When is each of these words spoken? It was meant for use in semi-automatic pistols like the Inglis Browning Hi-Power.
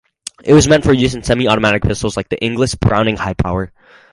It 0.43 0.55
was 0.55 0.67
meant 0.67 0.83
for 0.83 0.93
use 0.93 1.13
in 1.13 1.21
semi-automatic 1.21 1.83
pistols 1.83 2.17
like 2.17 2.29
the 2.29 2.43
Inglis 2.43 2.73
Browning 2.73 3.17
Hi-Power. 3.17 3.71